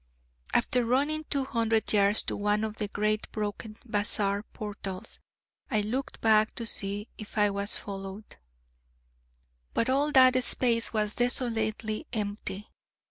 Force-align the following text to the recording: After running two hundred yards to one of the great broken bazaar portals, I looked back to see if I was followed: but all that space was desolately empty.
After 0.51 0.83
running 0.83 1.25
two 1.29 1.45
hundred 1.45 1.93
yards 1.93 2.23
to 2.23 2.35
one 2.35 2.63
of 2.63 2.77
the 2.77 2.87
great 2.87 3.31
broken 3.31 3.77
bazaar 3.85 4.41
portals, 4.51 5.19
I 5.69 5.81
looked 5.81 6.21
back 6.21 6.55
to 6.55 6.65
see 6.65 7.07
if 7.19 7.37
I 7.37 7.51
was 7.51 7.75
followed: 7.75 8.37
but 9.75 9.91
all 9.91 10.11
that 10.13 10.43
space 10.43 10.91
was 10.91 11.13
desolately 11.13 12.07
empty. 12.13 12.71